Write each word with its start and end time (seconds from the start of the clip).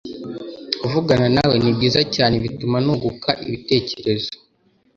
kuvugana 0.79 1.27
nawe 1.35 1.55
ni 1.61 1.71
byiza 1.75 2.01
cyane 2.15 2.35
bituma 2.43 2.77
nuguka 2.85 3.31
ibitekerezo 3.47 4.31